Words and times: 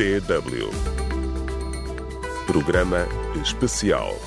DW. 0.00 0.70
Programa 2.46 3.06
especial. 3.44 4.18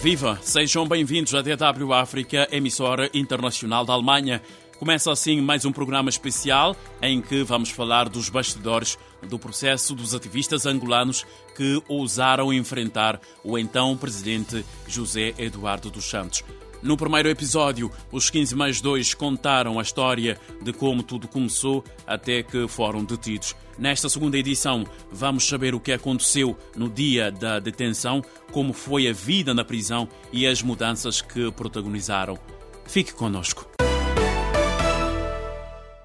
Viva! 0.00 0.38
Sejam 0.40 0.88
bem-vindos 0.88 1.34
à 1.34 1.42
DW 1.42 1.92
África, 1.92 2.48
emissora 2.50 3.10
internacional 3.12 3.84
da 3.84 3.92
Alemanha. 3.92 4.40
Começa 4.78 5.12
assim 5.12 5.42
mais 5.42 5.66
um 5.66 5.72
programa 5.72 6.08
especial 6.08 6.74
em 7.02 7.20
que 7.20 7.42
vamos 7.42 7.68
falar 7.68 8.08
dos 8.08 8.30
bastidores 8.30 8.98
do 9.28 9.38
processo 9.38 9.94
dos 9.94 10.14
ativistas 10.14 10.64
angolanos 10.64 11.26
que 11.54 11.82
ousaram 11.86 12.54
enfrentar 12.54 13.20
o 13.44 13.58
então 13.58 13.94
presidente 13.94 14.64
José 14.88 15.34
Eduardo 15.36 15.90
dos 15.90 16.06
Santos. 16.06 16.42
No 16.82 16.96
primeiro 16.96 17.28
episódio, 17.28 17.90
os 18.12 18.30
15 18.30 18.54
mais 18.54 18.80
2 18.80 19.14
contaram 19.14 19.78
a 19.78 19.82
história 19.82 20.38
de 20.62 20.72
como 20.72 21.02
tudo 21.02 21.26
começou 21.26 21.82
até 22.06 22.42
que 22.42 22.68
foram 22.68 23.04
detidos. 23.04 23.54
Nesta 23.78 24.08
segunda 24.08 24.38
edição, 24.38 24.84
vamos 25.10 25.46
saber 25.46 25.74
o 25.74 25.80
que 25.80 25.92
aconteceu 25.92 26.56
no 26.74 26.88
dia 26.88 27.30
da 27.30 27.58
detenção, 27.58 28.22
como 28.52 28.72
foi 28.72 29.08
a 29.08 29.12
vida 29.12 29.52
na 29.52 29.64
prisão 29.64 30.08
e 30.32 30.46
as 30.46 30.62
mudanças 30.62 31.20
que 31.20 31.50
protagonizaram. 31.52 32.38
Fique 32.86 33.12
conosco. 33.12 33.68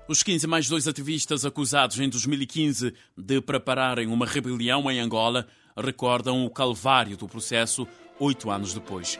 Os 0.07 0.23
15 0.23 0.47
mais 0.47 0.67
dois 0.67 0.87
ativistas 0.87 1.45
acusados 1.45 1.99
em 1.99 2.09
2015 2.09 2.93
de 3.17 3.41
prepararem 3.41 4.07
uma 4.07 4.25
rebelião 4.25 4.91
em 4.91 4.99
Angola 4.99 5.47
recordam 5.77 6.45
o 6.45 6.49
calvário 6.49 7.15
do 7.15 7.27
processo 7.27 7.87
oito 8.19 8.51
anos 8.51 8.73
depois. 8.73 9.17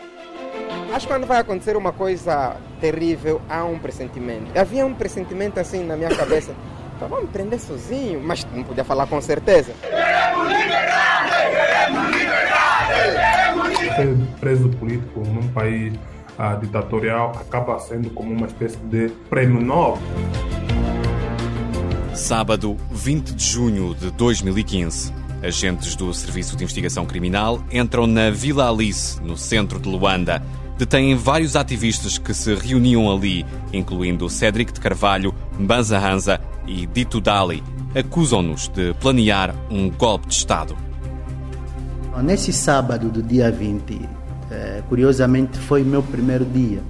Acho 0.94 1.08
que 1.08 1.14
quando 1.14 1.26
vai 1.26 1.40
acontecer 1.40 1.78
uma 1.78 1.94
coisa 1.94 2.58
terrível, 2.82 3.42
há 3.50 3.64
um 3.64 3.80
pressentimento. 3.80 4.58
Havia 4.58 4.86
um 4.86 4.94
pressentimento 4.94 5.60
assim 5.60 5.86
na 5.86 5.96
minha 5.96 6.14
cabeça. 6.16 6.54
Então 7.02 7.10
vamos 7.10 7.32
prender 7.32 7.60
sozinho, 7.60 8.22
mas 8.22 8.46
não 8.54 8.64
podia 8.64 8.84
falar 8.84 9.08
com 9.08 9.20
certeza. 9.20 9.74
Ser 13.96 14.16
preso 14.40 14.70
político 14.70 15.22
num 15.22 15.48
país 15.48 15.96
ah, 16.38 16.54
ditatorial 16.54 17.32
acaba 17.32 17.80
sendo 17.80 18.12
como 18.12 18.32
uma 18.32 18.46
espécie 18.46 18.78
de 18.78 19.10
prêmio 19.32 19.60
Nobel. 19.60 19.98
Sábado, 22.14 22.78
20 22.92 23.34
de 23.34 23.44
junho 23.44 23.96
de 23.96 24.12
2015. 24.12 25.12
Agentes 25.42 25.96
do 25.96 26.14
Serviço 26.14 26.56
de 26.56 26.64
Investigação 26.64 27.04
Criminal 27.04 27.64
entram 27.72 28.06
na 28.06 28.30
Vila 28.30 28.70
Alice, 28.70 29.20
no 29.24 29.36
centro 29.36 29.80
de 29.80 29.90
Luanda. 29.90 30.40
Detêm 30.82 31.14
vários 31.14 31.56
ativistas 31.56 32.18
que 32.18 32.34
se 32.34 32.56
reuniam 32.56 33.16
ali, 33.16 33.46
incluindo 33.72 34.28
Cédric 34.28 34.74
de 34.74 34.80
Carvalho, 34.80 35.32
Mbanza 35.60 36.00
Hanza 36.00 36.42
e 36.66 36.88
Dito 36.88 37.22
Dali. 37.22 37.64
Acusam-nos 37.94 38.68
de 38.68 38.92
planear 38.96 39.56
um 39.70 39.92
golpe 39.92 40.26
de 40.26 40.34
Estado. 40.34 40.76
Nesse 42.24 42.52
sábado 42.52 43.10
do 43.10 43.22
dia 43.22 43.52
20, 43.52 44.10
eh, 44.50 44.82
curiosamente 44.90 45.56
foi 45.60 45.84
meu 45.84 46.02
primeiro 46.02 46.46
dia. 46.46 46.82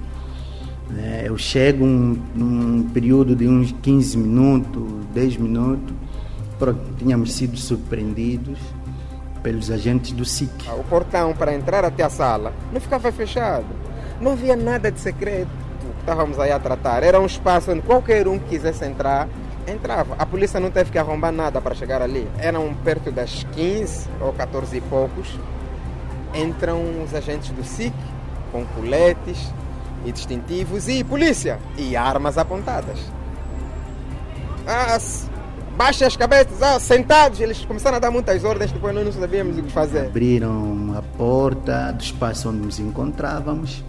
Né? 0.89 1.23
Eu 1.25 1.37
chego 1.37 1.83
um, 1.83 2.17
num 2.33 2.83
período 2.93 3.35
de 3.35 3.45
uns 3.45 3.73
15 3.81 4.17
minutos, 4.17 4.83
10 5.13 5.35
minutos, 5.35 5.93
pronto, 6.57 6.79
tínhamos 6.97 7.33
sido 7.33 7.57
surpreendidos 7.57 8.57
pelos 9.43 9.69
agentes 9.69 10.13
do 10.13 10.23
SIC. 10.23 10.49
O 10.79 10.83
portão 10.85 11.33
para 11.33 11.53
entrar 11.53 11.83
até 11.83 12.03
a 12.03 12.09
sala 12.09 12.53
não 12.71 12.79
ficava 12.79 13.11
fechado. 13.11 13.80
Não 14.21 14.33
havia 14.33 14.55
nada 14.55 14.91
de 14.91 14.99
secreto 14.99 15.49
que 15.79 15.99
estávamos 15.99 16.37
aí 16.37 16.51
a 16.51 16.59
tratar. 16.59 17.01
Era 17.01 17.19
um 17.19 17.25
espaço 17.25 17.71
onde 17.71 17.81
qualquer 17.81 18.27
um 18.27 18.37
que 18.37 18.49
quisesse 18.49 18.85
entrar, 18.85 19.27
entrava. 19.67 20.15
A 20.19 20.25
polícia 20.27 20.59
não 20.59 20.69
teve 20.69 20.91
que 20.91 20.99
arrombar 20.99 21.31
nada 21.31 21.59
para 21.59 21.73
chegar 21.73 22.03
ali. 22.03 22.29
Eram 22.37 22.71
perto 22.83 23.11
das 23.11 23.43
15 23.51 24.07
ou 24.21 24.31
14 24.31 24.77
e 24.77 24.81
poucos. 24.81 25.39
Entram 26.35 27.03
os 27.03 27.15
agentes 27.15 27.49
do 27.49 27.63
SIC 27.63 27.93
com 28.51 28.63
coletes 28.65 29.51
e 30.05 30.11
distintivos 30.11 30.87
e 30.87 31.03
polícia 31.03 31.59
e 31.75 31.95
armas 31.95 32.37
apontadas. 32.37 32.99
Ah, 34.67 34.99
baixa 35.75 36.05
as 36.05 36.15
cabeças, 36.15 36.61
ah, 36.61 36.79
sentados. 36.79 37.41
Eles 37.41 37.65
começaram 37.65 37.97
a 37.97 37.99
dar 37.99 38.11
muitas 38.11 38.43
ordens, 38.43 38.71
depois 38.71 38.93
nós 38.93 39.03
não 39.03 39.11
sabíamos 39.11 39.57
o 39.57 39.63
que 39.63 39.71
fazer. 39.71 40.05
Abriram 40.05 40.93
a 40.95 41.01
porta 41.17 41.91
do 41.91 42.03
espaço 42.03 42.49
onde 42.49 42.59
nos 42.59 42.79
encontrávamos 42.79 43.83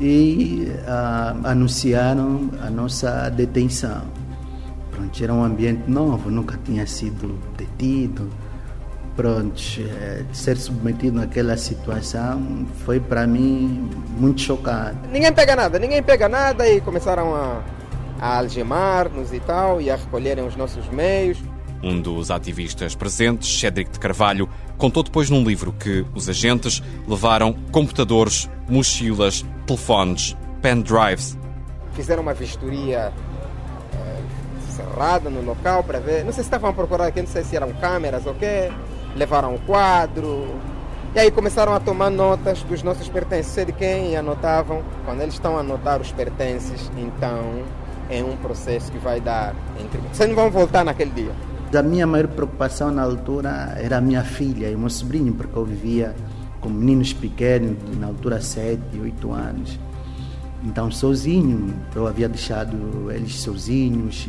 e 0.00 0.72
ah, 0.86 1.36
anunciaram 1.44 2.50
a 2.62 2.70
nossa 2.70 3.28
detenção. 3.28 4.02
Pronto, 4.90 5.22
era 5.22 5.32
um 5.32 5.44
ambiente 5.44 5.88
novo, 5.88 6.30
nunca 6.30 6.58
tinha 6.64 6.86
sido 6.86 7.38
detido. 7.56 8.28
Pronto, 9.14 9.60
eh, 9.78 10.24
ser 10.32 10.56
submetido 10.56 11.18
naquela 11.18 11.56
situação 11.56 12.66
foi 12.86 12.98
para 12.98 13.26
mim 13.26 13.90
muito 14.18 14.40
chocante. 14.40 14.96
Ninguém 15.12 15.32
pega 15.32 15.54
nada, 15.54 15.78
ninguém 15.78 16.02
pega 16.02 16.28
nada 16.28 16.66
e 16.66 16.80
começaram 16.80 17.34
a, 17.34 17.62
a 18.18 18.38
algemar-nos 18.38 19.32
e 19.32 19.40
tal 19.40 19.80
e 19.80 19.90
a 19.90 19.96
recolherem 19.96 20.46
os 20.46 20.56
nossos 20.56 20.88
meios. 20.88 21.36
Um 21.82 22.00
dos 22.00 22.30
ativistas 22.30 22.94
presentes, 22.94 23.58
Cédric 23.58 23.90
de 23.90 23.98
Carvalho, 23.98 24.48
contou 24.76 25.02
depois 25.02 25.28
num 25.28 25.42
livro 25.42 25.72
que 25.72 26.04
os 26.14 26.28
agentes 26.28 26.82
levaram 27.08 27.54
computadores, 27.72 28.48
mochilas, 28.68 29.44
telefones, 29.70 30.36
pendrives. 30.60 31.38
Fizeram 31.92 32.22
uma 32.22 32.34
vistoria 32.34 33.12
eh, 33.94 34.20
cerrada 34.68 35.30
no 35.30 35.42
local 35.42 35.84
para 35.84 36.00
ver. 36.00 36.24
Não 36.24 36.32
sei 36.32 36.42
se 36.42 36.48
estavam 36.48 36.70
a 36.70 36.72
procurar 36.72 37.06
aqui, 37.06 37.20
não 37.20 37.28
sei 37.28 37.44
se 37.44 37.54
eram 37.54 37.72
câmeras 37.74 38.26
ou 38.26 38.34
quê. 38.34 38.70
Levaram 39.14 39.54
o 39.54 39.58
quadro. 39.60 40.56
E 41.14 41.18
aí 41.18 41.30
começaram 41.30 41.72
a 41.74 41.80
tomar 41.80 42.10
notas 42.10 42.62
dos 42.62 42.82
nossos 42.82 43.08
pertences, 43.08 43.52
sei 43.52 43.64
de 43.64 43.72
quem, 43.72 44.12
e 44.12 44.16
anotavam. 44.16 44.82
Quando 45.04 45.20
eles 45.22 45.34
estão 45.34 45.56
a 45.56 45.60
anotar 45.60 46.00
os 46.00 46.10
pertences, 46.12 46.90
então 46.96 47.64
é 48.08 48.22
um 48.22 48.36
processo 48.36 48.90
que 48.90 48.98
vai 48.98 49.20
dar 49.20 49.54
entre. 49.78 50.00
Vocês 50.12 50.28
não 50.28 50.36
vão 50.36 50.50
voltar 50.50 50.84
naquele 50.84 51.10
dia. 51.10 51.32
A 51.76 51.82
minha 51.82 52.06
maior 52.06 52.26
preocupação 52.26 52.90
na 52.90 53.02
altura 53.02 53.76
era 53.76 53.98
a 53.98 54.00
minha 54.00 54.24
filha 54.24 54.68
e 54.68 54.74
o 54.74 54.78
meu 54.78 54.90
sobrinho, 54.90 55.32
porque 55.32 55.56
eu 55.56 55.64
vivia 55.64 56.14
com 56.60 56.68
meninos 56.68 57.12
pequenos, 57.12 57.76
na 57.98 58.08
altura 58.08 58.40
7, 58.40 58.80
8 59.00 59.32
anos. 59.32 59.78
Então, 60.62 60.90
sozinho, 60.90 61.74
eu 61.94 62.06
havia 62.06 62.28
deixado 62.28 63.10
eles 63.10 63.36
sozinhos 63.36 64.28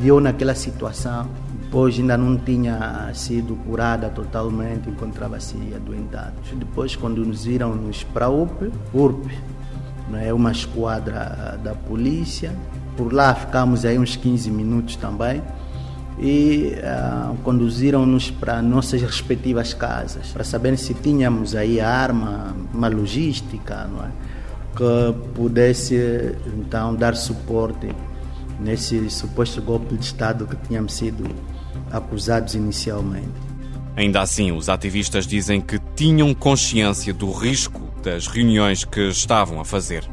e 0.00 0.06
eu 0.06 0.20
naquela 0.20 0.54
situação. 0.54 1.28
Depois 1.62 1.98
ainda 1.98 2.16
não 2.16 2.36
tinha 2.36 3.10
sido 3.12 3.56
curada 3.66 4.08
totalmente, 4.08 4.88
encontrava-se 4.88 5.56
adoentado. 5.74 6.34
Depois, 6.54 6.94
quando 6.94 7.24
nos 7.24 7.46
para 8.04 8.30
URP 8.30 8.70
não 10.08 10.18
é 10.18 10.32
uma 10.32 10.52
esquadra 10.52 11.58
da 11.62 11.74
polícia, 11.74 12.54
por 12.96 13.12
lá 13.12 13.34
ficamos 13.34 13.84
aí 13.84 13.98
uns 13.98 14.14
15 14.14 14.50
minutos 14.52 14.94
também 14.94 15.42
e 16.18 16.72
uh, 16.78 17.36
conduziram-nos 17.42 18.30
para 18.30 18.62
nossas 18.62 19.02
respectivas 19.02 19.74
casas 19.74 20.28
para 20.28 20.44
saber 20.44 20.76
se 20.78 20.94
tínhamos 20.94 21.54
aí 21.54 21.80
a 21.80 21.88
arma, 21.88 22.56
uma 22.72 22.88
logística, 22.88 23.88
é? 24.04 24.10
que 24.76 25.32
pudesse 25.34 26.34
então 26.56 26.94
dar 26.94 27.14
suporte 27.16 27.88
nesse 28.60 29.10
suposto 29.10 29.60
golpe 29.60 29.96
de 29.96 30.04
Estado 30.04 30.46
que 30.46 30.56
tínhamos 30.66 30.94
sido 30.94 31.24
acusados 31.90 32.54
inicialmente. 32.54 33.46
Ainda 33.94 34.20
assim, 34.20 34.52
os 34.52 34.68
ativistas 34.68 35.26
dizem 35.26 35.60
que 35.60 35.78
tinham 35.94 36.34
consciência 36.34 37.12
do 37.14 37.30
risco 37.30 37.82
das 38.02 38.26
reuniões 38.26 38.84
que 38.84 39.08
estavam 39.08 39.60
a 39.60 39.64
fazer. 39.64 40.04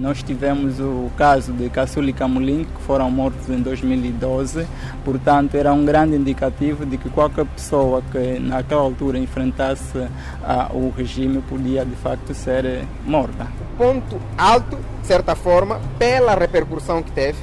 Nós 0.00 0.22
tivemos 0.22 0.80
o 0.80 1.10
caso 1.14 1.52
de 1.52 1.68
Cassuli 1.68 2.08
e 2.08 2.12
Camulin, 2.14 2.64
que 2.64 2.80
foram 2.84 3.10
mortos 3.10 3.50
em 3.50 3.60
2012, 3.60 4.66
portanto, 5.04 5.54
era 5.56 5.74
um 5.74 5.84
grande 5.84 6.16
indicativo 6.16 6.86
de 6.86 6.96
que 6.96 7.10
qualquer 7.10 7.44
pessoa 7.44 8.02
que 8.10 8.38
naquela 8.38 8.80
altura 8.80 9.18
enfrentasse 9.18 10.08
ah, 10.42 10.70
o 10.72 10.88
regime 10.88 11.42
podia 11.42 11.84
de 11.84 11.94
facto 11.96 12.32
ser 12.32 12.82
morta. 13.04 13.46
Ponto 13.76 14.18
alto, 14.38 14.78
de 15.02 15.06
certa 15.06 15.34
forma, 15.36 15.78
pela 15.98 16.34
repercussão 16.34 17.02
que 17.02 17.12
teve, 17.12 17.38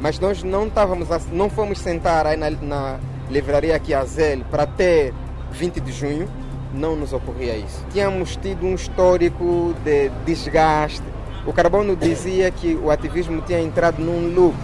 mas 0.00 0.18
nós 0.18 0.42
não 0.42 0.66
estávamos, 0.66 1.06
não 1.30 1.48
fomos 1.48 1.78
sentar 1.78 2.26
aí 2.26 2.36
na, 2.36 2.50
na 2.50 2.98
livraria 3.30 3.76
aqui 3.76 3.94
a 3.94 4.04
Zel 4.04 4.40
para 4.50 4.66
ter 4.66 5.14
20 5.52 5.78
de 5.78 5.92
junho, 5.92 6.28
não 6.74 6.96
nos 6.96 7.12
ocorria 7.12 7.56
isso. 7.56 7.86
Tínhamos 7.92 8.34
tido 8.34 8.66
um 8.66 8.74
histórico 8.74 9.72
de 9.84 10.08
desgaste, 10.26 11.13
o 11.46 11.52
Carbono 11.52 11.94
dizia 11.94 12.50
que 12.50 12.74
o 12.74 12.90
ativismo 12.90 13.42
tinha 13.42 13.60
entrado 13.60 14.02
num 14.02 14.34
loop. 14.34 14.56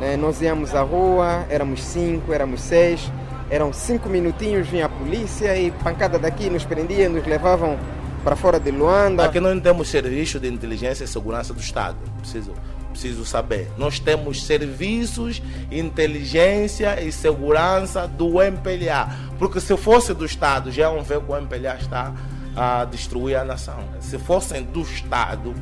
Né? 0.00 0.16
Nós 0.16 0.40
íamos 0.40 0.74
à 0.74 0.82
rua, 0.82 1.46
éramos 1.48 1.82
cinco, 1.82 2.32
éramos 2.32 2.60
seis, 2.60 3.10
eram 3.50 3.72
cinco 3.72 4.08
minutinhos, 4.08 4.68
vinha 4.68 4.86
a 4.86 4.88
polícia 4.88 5.56
e 5.58 5.70
pancada 5.70 6.18
daqui, 6.18 6.50
nos 6.50 6.64
prendiam, 6.64 7.10
nos 7.10 7.26
levavam 7.26 7.78
para 8.22 8.36
fora 8.36 8.60
de 8.60 8.70
Luanda. 8.70 9.24
Aqui 9.24 9.40
nós 9.40 9.54
não 9.54 9.62
temos 9.62 9.88
serviço 9.88 10.38
de 10.38 10.48
inteligência 10.48 11.04
e 11.04 11.08
segurança 11.08 11.54
do 11.54 11.60
Estado. 11.60 11.96
Preciso, 12.20 12.52
preciso 12.90 13.24
saber. 13.24 13.68
Nós 13.78 13.98
temos 13.98 14.44
serviços, 14.44 15.42
inteligência 15.70 17.02
e 17.02 17.10
segurança 17.10 18.06
do 18.06 18.42
MPLA. 18.42 19.08
Porque 19.38 19.60
se 19.60 19.74
fosse 19.78 20.12
do 20.12 20.26
Estado, 20.26 20.70
já 20.70 20.90
vão 20.90 21.02
ver 21.02 21.20
que 21.20 21.32
o 21.32 21.36
MPLA 21.36 21.76
está 21.76 22.12
a 22.58 22.84
destruir 22.84 23.36
a 23.36 23.44
nação. 23.44 23.78
Se 24.00 24.18
fossem 24.18 24.64
do 24.64 24.80
Estado, 24.80 25.54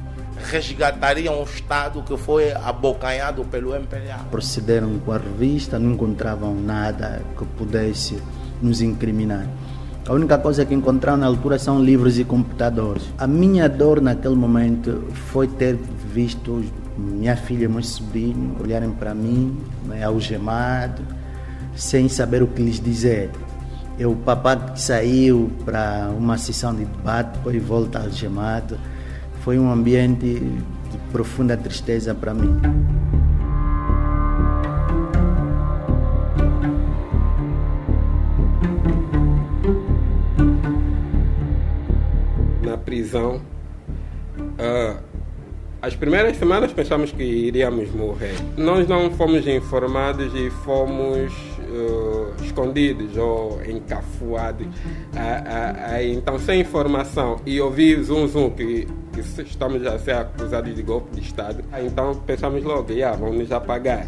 resgatariam 0.50 1.40
o 1.40 1.44
Estado 1.44 2.02
que 2.02 2.16
foi 2.16 2.52
abocanhado 2.52 3.44
pelo 3.44 3.74
MPLA. 3.74 4.24
Procederam 4.30 4.98
com 5.00 5.12
a 5.12 5.18
revista, 5.18 5.78
não 5.78 5.92
encontravam 5.92 6.54
nada 6.54 7.22
que 7.36 7.44
pudesse 7.44 8.18
nos 8.62 8.80
incriminar. 8.80 9.46
A 10.08 10.12
única 10.12 10.38
coisa 10.38 10.64
que 10.64 10.72
encontraram 10.72 11.18
na 11.18 11.26
altura 11.26 11.58
são 11.58 11.82
livros 11.82 12.18
e 12.18 12.24
computadores. 12.24 13.02
A 13.18 13.26
minha 13.26 13.68
dor 13.68 14.00
naquele 14.00 14.36
momento 14.36 15.04
foi 15.32 15.48
ter 15.48 15.74
visto 15.74 16.64
minha 16.96 17.36
filha 17.36 17.64
e 17.64 17.68
meu 17.68 17.82
sobrinho 17.82 18.56
olharem 18.58 18.90
para 18.92 19.12
mim, 19.14 19.58
né, 19.84 20.02
algemado, 20.04 21.02
sem 21.74 22.08
saber 22.08 22.42
o 22.42 22.46
que 22.46 22.62
lhes 22.62 22.80
dizer. 22.80 23.30
Eu, 23.98 24.12
o 24.12 24.16
papá 24.16 24.56
que 24.56 24.80
saiu 24.80 25.50
para 25.64 26.10
uma 26.16 26.36
sessão 26.36 26.74
de 26.74 26.84
debate, 26.84 27.38
depois 27.38 27.62
volta 27.62 27.98
algemado. 28.00 28.78
Foi 29.40 29.58
um 29.58 29.72
ambiente 29.72 30.34
de 30.34 30.98
profunda 31.10 31.56
tristeza 31.56 32.14
para 32.14 32.34
mim. 32.34 32.60
Na 42.62 42.76
prisão, 42.76 43.40
uh, 44.38 45.00
as 45.80 45.94
primeiras 45.94 46.36
semanas 46.36 46.70
pensamos 46.70 47.12
que 47.12 47.22
iríamos 47.22 47.90
morrer. 47.92 48.34
Nós 48.58 48.86
não 48.86 49.10
fomos 49.12 49.46
informados 49.46 50.34
e 50.34 50.50
fomos 50.50 51.32
uh, 51.76 52.44
escondidos 52.44 53.16
ou 53.16 53.62
encafuados. 53.64 54.66
Uh, 54.66 54.70
uh, 54.70 56.12
então, 56.12 56.38
sem 56.38 56.60
informação 56.60 57.40
e 57.44 57.60
ouvir 57.60 58.02
zum 58.02 58.26
zum 58.26 58.50
que, 58.50 58.86
que 59.12 59.42
estamos 59.42 59.86
a 59.86 59.98
ser 59.98 60.16
acusados 60.16 60.74
de 60.74 60.82
golpe 60.82 61.14
de 61.14 61.26
Estado, 61.26 61.64
então 61.84 62.14
pensamos 62.26 62.64
logo, 62.64 62.92
yeah, 62.92 63.16
vamos 63.16 63.38
nos 63.38 63.52
apagar. 63.52 64.06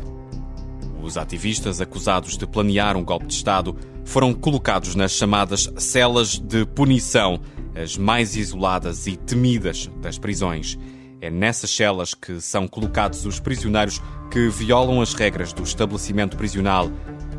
Os 1.03 1.17
ativistas 1.17 1.81
acusados 1.81 2.37
de 2.37 2.47
planear 2.47 2.97
um 2.97 3.05
golpe 3.05 3.27
de 3.27 3.35
Estado 3.35 3.77
foram 4.05 4.33
colocados 4.33 4.95
nas 4.95 5.13
chamadas 5.13 5.71
celas 5.77 6.39
de 6.39 6.65
punição, 6.67 7.41
as 7.75 7.97
mais 7.97 8.37
isoladas 8.37 9.07
e 9.07 9.17
temidas 9.17 9.89
das 10.01 10.19
prisões. 10.19 10.79
É 11.21 11.31
nessas 11.31 11.71
celas 11.71 12.15
que 12.15 12.41
são 12.41 12.67
colocados 12.67 13.27
os 13.27 13.39
prisioneiros 13.39 14.01
que 14.31 14.49
violam 14.49 15.01
as 15.01 15.15
regras 15.15 15.53
do 15.53 15.63
estabelecimento 15.63 16.37
prisional. 16.37 16.91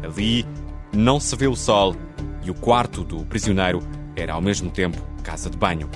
Ali 0.03 0.45
não 0.93 1.19
se 1.19 1.35
vê 1.35 1.47
o 1.47 1.55
sol 1.55 1.95
e 2.43 2.49
o 2.49 2.53
quarto 2.53 3.03
do 3.03 3.25
prisioneiro 3.25 3.79
era 4.15 4.33
ao 4.33 4.41
mesmo 4.41 4.69
tempo 4.69 4.97
casa 5.23 5.49
de 5.49 5.57
banho. 5.57 5.89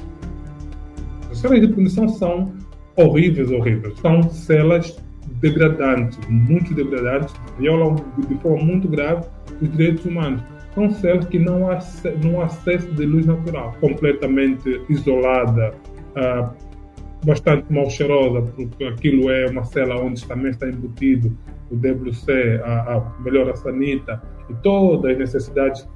As 1.31 1.39
celas 1.39 1.61
de 1.61 1.67
punição 1.67 2.07
são 2.07 2.53
horríveis, 2.95 3.49
horríveis. 3.49 3.97
São 3.99 4.21
celas 4.29 4.95
degradantes, 5.41 6.19
muito 6.29 6.73
degradantes, 6.73 7.33
violam 7.57 7.95
de 8.27 8.35
forma 8.35 8.63
muito 8.63 8.87
grave 8.87 9.25
os 9.61 9.71
direitos 9.71 10.05
humanos. 10.05 10.41
São 10.75 10.89
celas 10.91 11.25
que 11.25 11.39
não 11.39 11.69
há, 11.69 11.79
não 12.23 12.41
há 12.41 12.45
acesso 12.45 12.91
de 12.93 13.05
luz 13.05 13.25
natural, 13.25 13.75
completamente 13.79 14.81
isolada, 14.89 15.73
uh, 16.15 16.72
bastante 17.25 17.71
mal 17.71 17.89
cheirosa, 17.89 18.41
porque 18.55 18.83
aquilo 18.83 19.29
é 19.29 19.49
uma 19.49 19.63
cela 19.63 19.99
onde 20.01 20.25
também 20.25 20.51
está 20.51 20.67
embutido 20.67 21.35
o 21.71 21.75
WC, 21.75 22.61
a, 22.63 22.95
a 22.95 23.21
melhor 23.23 23.55
sanita 23.55 24.21
e 24.49 24.53
todas 24.55 25.11
as 25.11 25.17
necessidades 25.17 25.87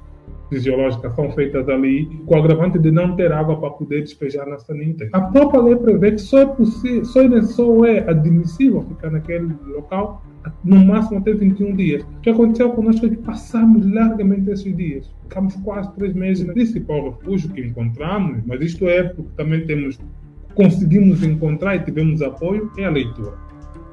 fisiológicas 0.48 1.14
são 1.14 1.30
feitas 1.32 1.68
ali, 1.68 2.06
com 2.26 2.34
o 2.34 2.38
agravante 2.38 2.78
de 2.78 2.90
não 2.90 3.14
ter 3.14 3.30
água 3.32 3.60
para 3.60 3.70
poder 3.70 4.02
despejar 4.02 4.46
na 4.46 4.58
sanita. 4.58 5.08
A 5.12 5.20
própria 5.20 5.60
lei 5.60 5.76
prevê 5.76 6.12
que 6.12 6.20
só 6.20 6.38
é 6.38 6.46
possível, 6.46 7.02
é, 7.36 7.42
só 7.42 7.84
é 7.84 8.10
admissível 8.10 8.82
ficar 8.82 9.10
naquele 9.10 9.54
local 9.66 10.22
no 10.64 10.82
máximo 10.84 11.18
até 11.18 11.32
21 11.32 11.76
dias. 11.76 12.02
O 12.02 12.20
que 12.20 12.30
aconteceu 12.30 12.70
conosco 12.70 13.04
é 13.06 13.10
que 13.10 13.16
passamos 13.16 13.86
largamente 13.92 14.50
esses 14.50 14.74
dias. 14.76 15.10
Ficamos 15.24 15.54
quase 15.56 15.92
três 15.94 16.14
meses 16.14 16.46
no 16.46 16.54
principal 16.54 17.10
refúgio 17.10 17.50
que 17.50 17.60
encontramos, 17.60 18.40
mas 18.46 18.60
isto 18.62 18.88
é 18.88 19.02
porque 19.02 19.30
também 19.36 19.66
temos 19.66 19.98
conseguimos 20.58 21.22
encontrar 21.22 21.76
e 21.76 21.84
tivemos 21.84 22.20
apoio 22.20 22.68
é 22.76 22.84
a 22.84 22.90
leitura. 22.90 23.32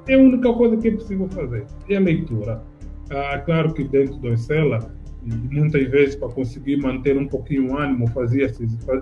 É 0.07 0.15
a 0.15 0.17
única 0.17 0.51
coisa 0.51 0.75
que 0.77 0.87
é 0.87 0.91
possível 0.91 1.29
fazer, 1.29 1.63
é 1.87 1.95
a 1.95 1.99
leitura. 1.99 2.63
Ah, 3.11 3.37
claro 3.45 3.71
que 3.71 3.83
dentro 3.83 4.17
da 4.17 4.35
cela, 4.35 4.79
muitas 5.23 5.87
vezes 5.91 6.15
para 6.15 6.29
conseguir 6.29 6.77
manter 6.77 7.19
um 7.19 7.27
pouquinho 7.27 7.71
o 7.71 7.77
ânimo, 7.77 8.07
fazia, 8.07 8.51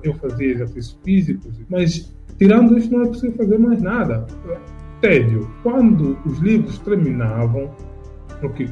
eu 0.03 0.13
fazia 0.15 0.51
exercícios 0.51 0.99
físicos, 1.05 1.61
mas 1.69 2.13
tirando 2.37 2.77
isso 2.77 2.91
não 2.91 3.03
é 3.03 3.07
possível 3.07 3.37
fazer 3.37 3.57
mais 3.57 3.81
nada. 3.81 4.27
Tédio. 4.99 5.49
Quando 5.63 6.17
os 6.25 6.39
livros 6.39 6.79
terminavam, 6.79 7.71
porque 8.41 8.67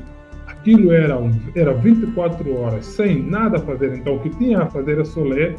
aquilo 0.47 0.91
era, 0.91 1.17
era 1.55 1.73
24 1.75 2.57
horas 2.57 2.85
sem 2.85 3.23
nada 3.23 3.55
a 3.55 3.61
fazer, 3.61 3.95
então 3.95 4.17
o 4.17 4.19
que 4.19 4.31
tinha 4.31 4.63
a 4.63 4.65
fazer 4.65 4.93
era 4.93 5.05
só 5.05 5.23
ler, 5.23 5.55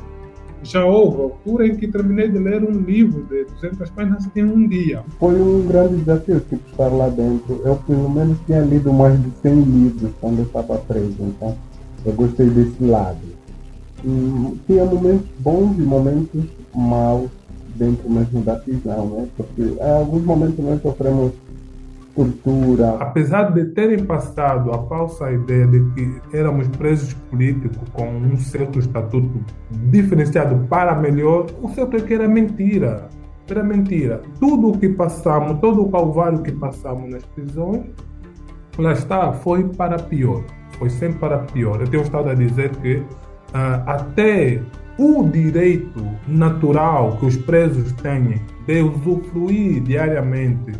já 0.62 0.84
houve 0.84 1.22
altura 1.22 1.66
em 1.66 1.76
que 1.76 1.88
terminei 1.88 2.28
de 2.28 2.38
ler 2.38 2.62
um 2.62 2.80
livro 2.80 3.24
de 3.24 3.44
200 3.60 3.90
páginas 3.90 4.28
em 4.34 4.44
um 4.44 4.66
dia. 4.66 5.02
Foi 5.18 5.34
um 5.40 5.66
grande 5.66 5.96
desafio 5.96 6.40
tipo, 6.40 6.62
estar 6.70 6.88
lá 6.88 7.08
dentro. 7.08 7.60
Eu, 7.64 7.76
pelo 7.76 8.08
menos, 8.08 8.38
tinha 8.46 8.60
lido 8.60 8.92
mais 8.92 9.20
de 9.20 9.30
100 9.42 9.60
livros 9.62 10.10
quando 10.20 10.38
eu 10.38 10.44
estava 10.44 10.78
preso, 10.78 11.16
então 11.20 11.56
eu 12.04 12.12
gostei 12.12 12.48
desse 12.48 12.84
lado. 12.84 13.18
E 14.04 14.58
tinha 14.66 14.84
momentos 14.84 15.26
bons 15.38 15.78
e 15.78 15.82
momentos 15.82 16.44
maus 16.74 17.30
dentro 17.76 18.10
mesmo 18.10 18.42
da 18.42 18.56
prisão, 18.56 19.06
né? 19.06 19.28
Porque 19.36 19.62
em 19.62 19.98
alguns 19.98 20.22
momentos 20.24 20.58
nós 20.58 20.82
sofremos 20.82 21.32
cultura. 22.14 22.96
Apesar 23.00 23.52
de 23.52 23.64
terem 23.66 24.04
passado 24.04 24.70
a 24.70 24.86
falsa 24.86 25.30
ideia 25.30 25.66
de 25.66 25.80
que 25.92 26.20
éramos 26.32 26.68
presos 26.68 27.12
políticos 27.30 27.78
com 27.92 28.08
um 28.08 28.36
certo 28.36 28.78
estatuto 28.78 29.40
diferenciado 29.70 30.66
para 30.68 30.94
melhor, 30.94 31.46
o 31.60 31.68
certo 31.70 31.96
é 31.96 32.00
que 32.00 32.14
era 32.14 32.28
mentira. 32.28 33.08
Era 33.48 33.62
mentira. 33.62 34.22
Tudo 34.38 34.70
o 34.70 34.78
que 34.78 34.88
passamos, 34.88 35.58
todo 35.60 35.82
o 35.82 35.90
calvário 35.90 36.42
que 36.42 36.52
passamos 36.52 37.10
nas 37.10 37.24
prisões, 37.24 37.86
lá 38.78 38.92
está, 38.92 39.32
foi 39.32 39.64
para 39.64 39.98
pior. 39.98 40.42
Foi 40.78 40.88
sempre 40.88 41.18
para 41.18 41.38
pior. 41.38 41.80
Eu 41.80 41.88
tenho 41.88 42.02
estado 42.02 42.30
a 42.30 42.34
dizer 42.34 42.70
que 42.76 42.96
uh, 42.96 43.04
até 43.86 44.60
o 44.98 45.24
direito 45.24 46.02
natural 46.28 47.16
que 47.18 47.26
os 47.26 47.36
presos 47.36 47.92
têm 47.94 48.40
de 48.66 48.82
usufruir 48.82 49.82
diariamente 49.82 50.72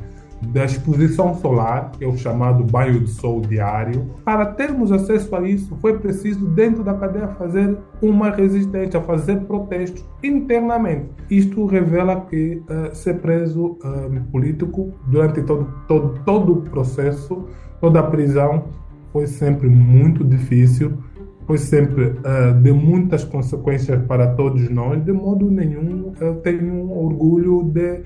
da 0.49 0.65
exposição 0.65 1.35
solar, 1.37 1.93
que 1.93 2.05
é 2.05 2.09
o 2.09 2.17
chamado 2.17 2.65
banho 2.65 3.01
de 3.01 3.11
sol 3.11 3.41
diário. 3.41 4.11
Para 4.25 4.47
termos 4.47 4.91
acesso 4.91 5.35
a 5.37 5.49
isso, 5.49 5.77
foi 5.81 5.99
preciso, 5.99 6.47
dentro 6.47 6.83
da 6.83 6.95
cadeia, 6.95 7.29
fazer 7.29 7.77
uma 8.01 8.31
resistência, 8.31 9.01
fazer 9.01 9.41
protestos 9.43 10.05
internamente. 10.23 11.07
Isto 11.31 11.67
revela 11.67 12.21
que 12.23 12.63
uh, 12.69 12.95
ser 12.95 13.21
preso 13.21 13.79
uh, 13.83 14.31
político 14.31 14.93
durante 15.07 15.43
todo, 15.43 15.69
todo, 15.87 16.21
todo 16.25 16.53
o 16.53 16.63
processo, 16.63 17.47
toda 17.81 18.01
a 18.01 18.03
prisão, 18.03 18.65
foi 19.13 19.27
sempre 19.27 19.69
muito 19.69 20.25
difícil, 20.25 20.99
foi 21.47 21.59
sempre 21.59 22.05
uh, 22.05 22.61
de 22.63 22.73
muitas 22.73 23.25
consequências 23.25 24.01
para 24.07 24.29
todos 24.35 24.69
nós. 24.71 25.05
De 25.05 25.13
modo 25.13 25.51
nenhum 25.51 26.13
eu 26.21 26.37
tenho 26.37 26.91
orgulho 26.91 27.63
de, 27.65 28.03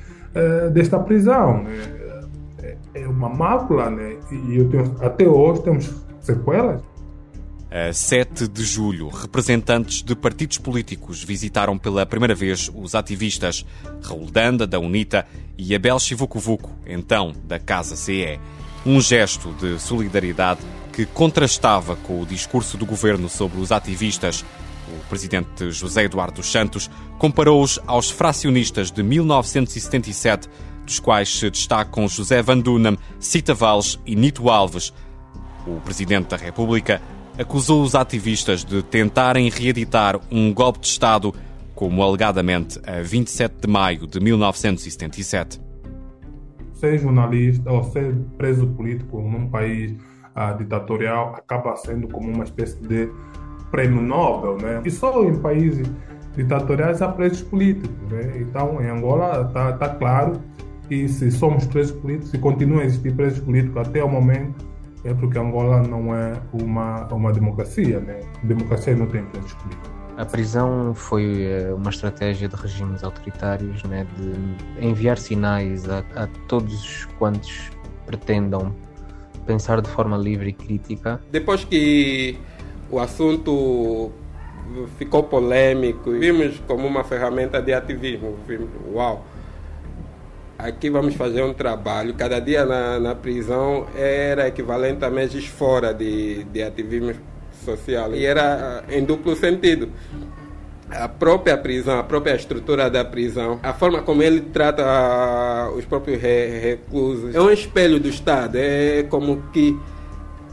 desta 0.73 0.99
prisão 0.99 1.64
é 3.03 3.07
uma 3.07 3.29
mácula, 3.29 3.91
né? 3.91 4.17
E 4.31 4.57
eu 4.57 4.69
tenho, 4.69 4.97
até 5.00 5.29
hoje 5.29 5.62
temos 5.62 5.91
sequelas. 6.21 6.83
A 7.71 7.93
7 7.93 8.49
de 8.49 8.62
julho, 8.62 9.09
representantes 9.09 10.03
de 10.03 10.15
partidos 10.15 10.57
políticos 10.57 11.23
visitaram 11.23 11.76
pela 11.76 12.07
primeira 12.07 12.35
vez 12.35 12.71
os 12.75 12.95
ativistas 12.95 13.67
Raul 14.03 14.31
Danda, 14.31 14.67
da 14.67 14.79
UNITA, 14.79 15.26
e 15.59 15.75
Abel 15.75 15.99
Chivucovuco, 15.99 16.71
então 16.87 17.33
da 17.45 17.59
Casa 17.59 17.97
CE. 17.97 18.38
Um 18.85 19.00
gesto 19.00 19.53
de 19.55 19.79
solidariedade 19.81 20.61
que 20.93 21.05
contrastava 21.05 21.97
com 21.97 22.23
o 22.23 22.26
discurso 22.26 22.79
do 22.79 22.87
governo 22.87 23.29
sobre 23.29 23.61
os 23.61 23.73
ativistas. 23.73 24.45
O 24.88 25.09
presidente 25.09 25.71
José 25.71 26.05
Eduardo 26.05 26.43
Santos 26.43 26.88
comparou-os 27.19 27.81
aos 27.87 28.11
fracionistas 28.11 28.91
de 28.91 29.03
1977 29.03 30.49
dos 30.87 30.99
quais 30.99 31.28
se 31.38 31.50
destacam 31.50 32.09
José 32.09 32.40
Van 32.40 32.59
Dunham, 32.59 32.97
Cita 33.19 33.52
Valles 33.52 33.99
e 34.07 34.16
Nito 34.16 34.49
Alves. 34.49 34.95
O 35.66 35.81
Presidente 35.81 36.28
da 36.28 36.37
República 36.37 37.02
acusou 37.38 37.83
os 37.83 37.95
ativistas 37.95 38.64
de 38.64 38.83
tentarem 38.83 39.50
reeditar 39.50 40.19
um 40.31 40.55
golpe 40.55 40.81
de 40.81 40.87
Estado, 40.87 41.35
como 41.75 42.02
alegadamente 42.02 42.81
a 42.87 43.02
27 43.02 43.57
de 43.61 43.69
maio 43.69 44.07
de 44.07 44.19
1977. 44.21 45.61
ser 46.73 46.99
jornalista 46.99 47.71
ou 47.71 47.85
ser 47.85 48.14
preso 48.38 48.66
político 48.69 49.21
num 49.21 49.49
país 49.49 49.95
ah, 50.35 50.52
ditatorial 50.52 51.35
acaba 51.35 51.75
sendo 51.76 52.09
como 52.09 52.31
uma 52.31 52.45
espécie 52.45 52.81
de 52.83 53.11
prêmio 53.71 54.00
Nobel, 54.00 54.57
né? 54.59 54.83
E 54.85 54.90
só 54.90 55.25
em 55.25 55.37
países 55.38 55.90
ditatoriais 56.37 57.00
há 57.00 57.09
presos 57.09 57.43
políticos, 57.43 57.97
né? 58.11 58.38
Então, 58.40 58.81
em 58.81 58.88
Angola 58.88 59.47
está 59.47 59.73
tá 59.73 59.88
claro 59.88 60.40
que 60.88 61.09
se 61.09 61.31
somos 61.31 61.66
presos 61.66 61.97
políticos, 61.99 62.31
se 62.31 62.38
continuam 62.38 62.81
a 62.81 62.85
existir 62.85 63.14
presos 63.14 63.40
políticos 63.40 63.76
até 63.87 64.02
o 64.02 64.09
momento, 64.09 64.64
é 65.05 65.14
porque 65.14 65.38
Angola 65.38 65.83
não 65.83 66.14
é 66.14 66.35
uma, 66.52 67.07
uma 67.12 67.33
democracia, 67.33 68.00
né? 68.00 68.21
Democracia 68.43 68.97
não 68.97 69.07
tem 69.07 69.25
presos 69.25 69.52
políticos. 69.55 69.90
A 70.16 70.25
prisão 70.25 70.95
foi 70.95 71.45
eh, 71.45 71.75
uma 71.75 71.90
estratégia 71.90 72.49
de 72.49 72.57
regimes 72.57 73.05
autoritários 73.05 73.83
né, 73.85 74.07
de 74.16 74.87
enviar 74.87 75.19
sinais 75.19 75.87
a, 75.88 75.99
a 76.14 76.26
todos 76.49 77.07
quantos 77.19 77.71
pretendam 78.07 78.75
pensar 79.47 79.83
de 79.83 79.90
forma 79.90 80.16
livre 80.16 80.49
e 80.49 80.52
crítica. 80.55 81.21
Depois 81.31 81.64
que 81.64 82.38
o 82.90 82.99
assunto 82.99 84.11
ficou 84.99 85.23
polêmico, 85.23 86.11
vimos 86.11 86.61
como 86.66 86.87
uma 86.87 87.05
ferramenta 87.05 87.61
de 87.61 87.73
ativismo. 87.73 88.37
Vimos, 88.47 88.71
uau! 88.93 89.25
Aqui 90.58 90.88
vamos 90.88 91.14
fazer 91.14 91.42
um 91.42 91.52
trabalho. 91.52 92.14
Cada 92.14 92.40
dia 92.40 92.64
na, 92.64 92.98
na 92.98 93.14
prisão 93.14 93.86
era 93.94 94.48
equivalente 94.48 95.04
a 95.04 95.10
meses 95.10 95.46
fora 95.46 95.92
de, 95.92 96.44
de 96.44 96.62
ativismo 96.62 97.12
social. 97.62 98.14
E 98.14 98.25
era 98.25 98.82
em 98.88 99.04
duplo 99.04 99.36
sentido. 99.36 99.90
A 100.90 101.08
própria 101.08 101.58
prisão, 101.58 101.98
a 101.98 102.02
própria 102.02 102.34
estrutura 102.34 102.88
da 102.88 103.04
prisão, 103.04 103.60
a 103.62 103.75
forma 103.75 104.00
como 104.02 104.22
ele 104.22 104.40
trata 104.40 105.70
os 105.76 105.84
próprios 105.84 106.22
reclusos, 106.22 107.34
é 107.34 107.40
um 107.40 107.50
espelho 107.50 108.00
do 108.00 108.08
Estado. 108.08 108.56
É 108.56 109.02
como 109.02 109.42
que 109.52 109.78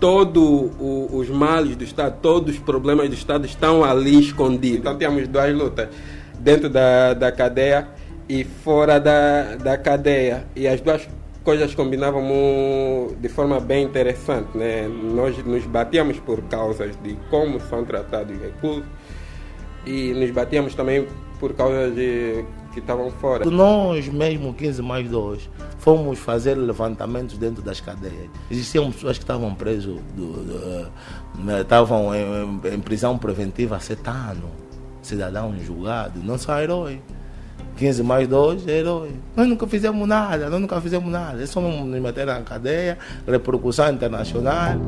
todos 0.01 0.71
os 0.79 1.29
males 1.29 1.77
do 1.77 1.83
Estado, 1.85 2.17
todos 2.21 2.55
os 2.55 2.59
problemas 2.59 3.07
do 3.07 3.15
Estado 3.15 3.45
estão 3.45 3.85
ali 3.85 4.19
escondidos. 4.19 4.79
Então 4.79 4.97
tínhamos 4.97 5.27
duas 5.29 5.55
lutas 5.55 5.87
dentro 6.39 6.67
da, 6.67 7.13
da 7.13 7.31
cadeia 7.31 7.87
e 8.27 8.43
fora 8.43 8.99
da, 8.99 9.55
da 9.55 9.77
cadeia. 9.77 10.45
E 10.55 10.67
as 10.67 10.81
duas 10.81 11.07
coisas 11.43 11.75
combinavam 11.75 12.23
de 13.19 13.29
forma 13.29 13.59
bem 13.59 13.85
interessante. 13.85 14.57
Né? 14.57 14.87
Nós 14.87 15.37
nos 15.45 15.65
batíamos 15.65 16.19
por 16.19 16.41
causas 16.43 16.95
de 17.03 17.15
como 17.29 17.59
são 17.59 17.83
tratados 17.83 18.35
os 18.35 18.41
reclusos 18.41 18.85
e 19.85 20.13
nos 20.13 20.31
batíamos 20.31 20.73
também 20.73 21.07
por 21.39 21.53
causas 21.53 21.93
de 21.93 22.45
que 22.73 22.79
estavam 22.79 23.11
fora. 23.11 23.45
Nós 23.45 24.07
mesmo, 24.07 24.53
15 24.53 24.81
mais 24.81 25.09
2, 25.09 25.49
fomos 25.77 26.17
fazer 26.17 26.55
levantamentos 26.55 27.37
dentro 27.37 27.61
das 27.61 27.79
cadeias. 27.79 28.29
Existiam 28.49 28.91
pessoas 28.91 29.17
que 29.17 29.23
estavam 29.23 29.53
presos, 29.53 29.99
do, 30.15 30.33
do, 30.33 30.91
né, 31.43 31.61
estavam 31.61 32.13
em, 32.15 32.73
em, 32.73 32.79
prisão 32.79 33.17
preventiva 33.17 33.75
há 33.75 33.79
sete 33.79 34.09
anos, 34.09 34.49
cidadãos 35.01 35.61
julgados, 35.61 36.23
não 36.23 36.37
são 36.37 36.59
heróis. 36.59 36.99
15 37.77 38.03
mais 38.03 38.27
2 38.27 38.67
é 38.67 38.79
herói. 38.79 39.11
Nós 39.35 39.47
nunca 39.47 39.67
fizemos 39.67 40.07
nada, 40.07 40.49
nós 40.49 40.61
nunca 40.61 40.79
fizemos 40.79 41.11
nada. 41.11 41.41
É 41.41 41.45
só 41.45 41.59
nos 41.59 42.01
meter 42.01 42.25
na 42.25 42.41
cadeia, 42.41 42.97
repercussão 43.27 43.91
internacional. 43.91 44.79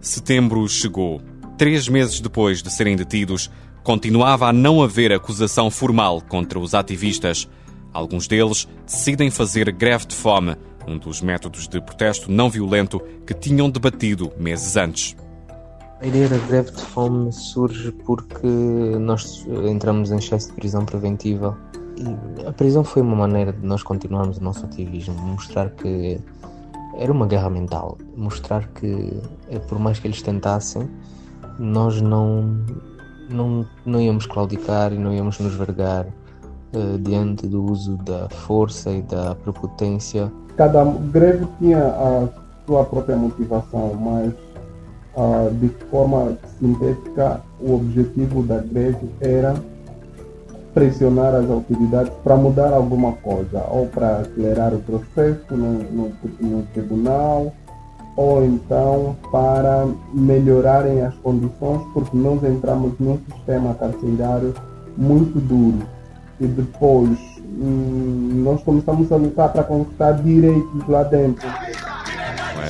Setembro 0.00 0.66
chegou. 0.68 1.20
Três 1.58 1.88
meses 1.88 2.20
depois 2.20 2.62
de 2.62 2.72
serem 2.72 2.96
detidos, 2.96 3.50
continuava 3.82 4.46
a 4.46 4.52
não 4.52 4.82
haver 4.82 5.12
acusação 5.12 5.70
formal 5.70 6.22
contra 6.22 6.58
os 6.58 6.74
ativistas. 6.74 7.46
Alguns 7.92 8.26
deles 8.26 8.66
decidem 8.86 9.30
fazer 9.30 9.70
greve 9.72 10.06
de 10.06 10.14
fome 10.14 10.56
um 10.86 10.98
dos 10.98 11.20
métodos 11.20 11.68
de 11.68 11.80
protesto 11.80 12.30
não 12.30 12.50
violento 12.50 13.00
que 13.26 13.34
tinham 13.34 13.70
debatido 13.70 14.32
meses 14.38 14.76
antes. 14.76 15.16
A 16.00 16.06
ideia 16.06 16.28
da 16.28 16.38
greve 16.38 16.70
de 16.70 16.82
fome 16.82 17.30
surge 17.32 17.92
porque 17.92 18.46
nós 18.46 19.46
entramos 19.68 20.10
em 20.10 20.16
excesso 20.16 20.48
de 20.48 20.54
prisão 20.54 20.84
preventiva 20.84 21.58
e 21.96 22.46
a 22.46 22.52
prisão 22.52 22.82
foi 22.82 23.02
uma 23.02 23.14
maneira 23.14 23.52
de 23.52 23.64
nós 23.66 23.82
continuarmos 23.82 24.38
o 24.38 24.42
nosso 24.42 24.64
ativismo, 24.64 25.14
mostrar 25.14 25.68
que 25.70 26.18
era 26.96 27.12
uma 27.12 27.26
guerra 27.26 27.50
mental, 27.50 27.98
mostrar 28.16 28.66
que 28.68 29.20
eh, 29.50 29.58
por 29.58 29.78
mais 29.78 29.98
que 29.98 30.06
eles 30.06 30.22
tentassem, 30.22 30.88
nós 31.58 32.00
não 32.00 32.64
não, 33.28 33.66
não 33.86 34.00
íamos 34.00 34.26
claudicar 34.26 34.92
e 34.92 34.98
não 34.98 35.12
íamos 35.12 35.38
nos 35.38 35.54
vergar 35.54 36.06
uh, 36.74 36.98
diante 36.98 37.46
do 37.46 37.64
uso 37.64 37.96
da 37.98 38.28
força 38.28 38.90
e 38.90 39.02
da 39.02 39.34
prepotência 39.34 40.30
cada 40.60 40.84
greve 40.84 41.46
tinha 41.58 41.78
a 41.78 42.28
sua 42.66 42.84
própria 42.84 43.16
motivação, 43.16 43.94
mas 43.94 44.30
uh, 45.16 45.50
de 45.54 45.68
forma 45.90 46.36
sintética, 46.58 47.40
o 47.58 47.76
objetivo 47.76 48.42
da 48.42 48.58
greve 48.58 49.08
era 49.22 49.54
pressionar 50.74 51.34
as 51.34 51.48
autoridades 51.48 52.12
para 52.22 52.36
mudar 52.36 52.74
alguma 52.74 53.12
coisa, 53.12 53.64
ou 53.70 53.86
para 53.86 54.18
acelerar 54.18 54.74
o 54.74 54.80
processo 54.80 55.56
no, 55.56 55.78
no, 55.78 56.12
no 56.40 56.62
tribunal, 56.74 57.54
ou 58.14 58.44
então 58.44 59.16
para 59.32 59.88
melhorarem 60.12 61.00
as 61.00 61.14
condições, 61.14 61.80
porque 61.94 62.14
nós 62.18 62.44
entramos 62.44 62.92
num 63.00 63.18
sistema 63.32 63.72
carcerário 63.72 64.52
muito 64.94 65.40
duro. 65.40 65.78
E 66.40 66.46
depois 66.46 67.18
Hum, 67.58 68.42
nós 68.44 68.62
começamos 68.62 69.10
a 69.12 69.16
lutar 69.16 69.52
para 69.52 69.64
conquistar 69.64 70.12
direitos 70.12 70.88
lá 70.88 71.02
dentro. 71.02 71.46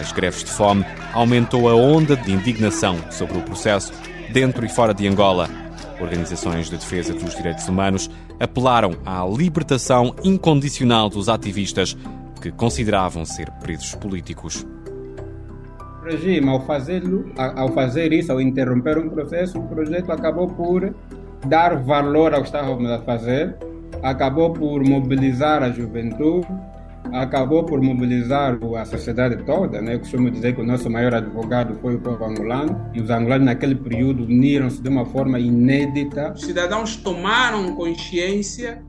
As 0.00 0.10
greves 0.12 0.42
de 0.42 0.50
fome 0.50 0.84
aumentou 1.12 1.68
a 1.68 1.74
onda 1.74 2.16
de 2.16 2.32
indignação 2.32 2.96
sobre 3.10 3.38
o 3.38 3.42
processo 3.42 3.92
dentro 4.32 4.64
e 4.64 4.68
fora 4.68 4.94
de 4.94 5.06
Angola. 5.06 5.48
Organizações 6.00 6.70
de 6.70 6.76
defesa 6.76 7.12
dos 7.12 7.34
direitos 7.36 7.68
humanos 7.68 8.10
apelaram 8.40 8.96
à 9.04 9.24
libertação 9.26 10.14
incondicional 10.24 11.10
dos 11.10 11.28
ativistas 11.28 11.96
que 12.40 12.50
consideravam 12.50 13.24
ser 13.24 13.50
presos 13.60 13.94
políticos. 13.94 14.66
O 16.00 16.04
regime, 16.04 16.48
ao, 16.48 16.64
fazê-lo, 16.66 17.30
ao 17.36 17.68
fazer 17.74 18.12
isso, 18.12 18.32
ao 18.32 18.40
interromper 18.40 18.96
um 18.98 19.10
processo, 19.10 19.58
o 19.58 19.68
projeto 19.68 20.10
acabou 20.10 20.48
por 20.48 20.94
dar 21.46 21.76
valor 21.76 22.34
ao 22.34 22.40
que 22.40 22.46
estávamos 22.46 22.90
a 22.90 23.00
fazer 23.00 23.56
acabou 24.02 24.52
por 24.52 24.82
mobilizar 24.86 25.62
a 25.62 25.70
juventude, 25.70 26.46
acabou 27.12 27.64
por 27.64 27.80
mobilizar 27.82 28.58
a 28.78 28.84
sociedade 28.84 29.42
toda. 29.44 29.80
Né? 29.80 29.94
Eu 29.94 30.00
costumo 30.00 30.30
dizer 30.30 30.54
que 30.54 30.60
o 30.60 30.66
nosso 30.66 30.88
maior 30.90 31.14
advogado 31.14 31.74
foi 31.80 31.96
o 31.96 32.00
povo 32.00 32.24
angolano, 32.24 32.90
e 32.94 33.00
os 33.00 33.10
angolanos 33.10 33.46
naquele 33.46 33.74
período 33.74 34.24
uniram-se 34.24 34.80
de 34.80 34.88
uma 34.88 35.04
forma 35.04 35.38
inédita. 35.38 36.32
Os 36.32 36.44
cidadãos 36.44 36.96
tomaram 36.96 37.74
consciência 37.74 38.82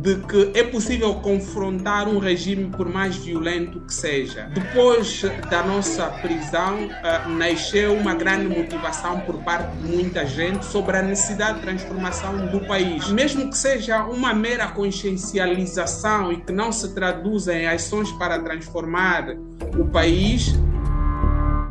de 0.00 0.16
que 0.16 0.52
é 0.54 0.62
possível 0.62 1.14
confrontar 1.14 2.06
um 2.06 2.18
regime 2.18 2.70
por 2.70 2.88
mais 2.88 3.16
violento 3.16 3.80
que 3.80 3.92
seja. 3.92 4.48
Depois 4.54 5.22
da 5.50 5.64
nossa 5.64 6.06
prisão, 6.06 6.86
uh, 6.86 7.28
nasceu 7.30 7.94
uma 7.94 8.14
grande 8.14 8.46
motivação 8.46 9.20
por 9.20 9.38
parte 9.38 9.76
de 9.78 9.96
muita 9.96 10.24
gente 10.24 10.64
sobre 10.64 10.96
a 10.96 11.02
necessidade 11.02 11.58
de 11.58 11.64
transformação 11.64 12.46
do 12.46 12.60
país. 12.60 13.08
Mesmo 13.08 13.50
que 13.50 13.58
seja 13.58 14.04
uma 14.04 14.32
mera 14.32 14.68
consciencialização 14.68 16.32
e 16.32 16.40
que 16.40 16.52
não 16.52 16.70
se 16.70 16.94
traduza 16.94 17.52
em 17.52 17.66
ações 17.66 18.10
para 18.12 18.38
transformar 18.38 19.34
o 19.76 19.84
país. 19.86 20.54